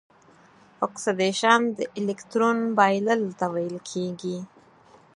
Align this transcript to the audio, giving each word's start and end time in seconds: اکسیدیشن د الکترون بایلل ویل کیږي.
اکسیدیشن 0.87 1.59
د 1.77 1.79
الکترون 1.99 2.57
بایلل 2.77 3.21
ویل 3.53 3.77
کیږي. 3.89 4.37